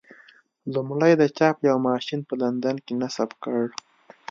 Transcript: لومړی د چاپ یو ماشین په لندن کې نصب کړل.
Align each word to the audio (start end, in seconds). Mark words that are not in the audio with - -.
لومړی 0.73 1.11
د 1.21 1.23
چاپ 1.37 1.57
یو 1.69 1.77
ماشین 1.87 2.19
په 2.27 2.33
لندن 2.41 2.75
کې 2.85 2.93
نصب 3.01 3.29
کړل. 3.43 3.69